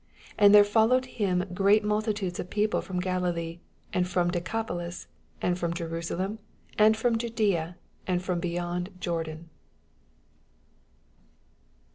[0.39, 3.59] 25 And there followed him great multitudes of people from Galilee,
[3.93, 5.05] and/rom Deoapolis.
[5.43, 6.39] and from Jero salem,
[6.75, 7.75] and from tludflea,
[8.07, 9.45] and from beyond Joroan.